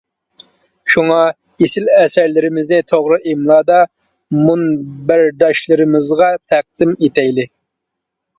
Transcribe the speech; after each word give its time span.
شۇڭا 0.93 1.17
ئېسىل 1.65 1.91
ئەسەرلىرىمىزنى 1.97 2.79
توغرا 2.93 3.19
ئىملادا 3.33 3.77
مۇنبەرداشلىرىمىزغا 4.39 6.33
تەقدىم 6.55 6.97
ئېتەيلى. 6.99 7.47